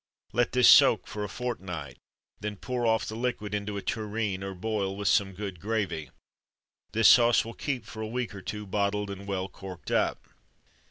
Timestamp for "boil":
4.55-4.95